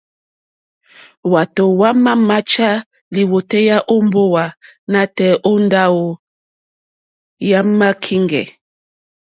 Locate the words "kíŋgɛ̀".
8.03-8.45